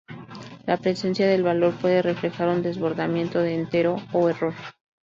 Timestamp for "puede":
1.75-2.01